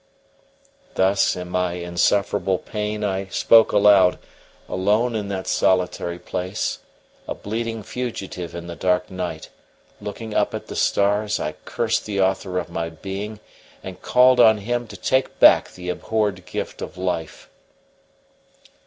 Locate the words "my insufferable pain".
1.51-3.03